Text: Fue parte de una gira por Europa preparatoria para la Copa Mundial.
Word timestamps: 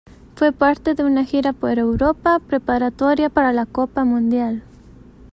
Fue 0.33 0.51
parte 0.51 0.95
de 0.95 1.03
una 1.03 1.25
gira 1.25 1.53
por 1.53 1.77
Europa 1.77 2.39
preparatoria 2.39 3.29
para 3.29 3.53
la 3.53 3.67
Copa 3.67 4.03
Mundial. 4.03 4.63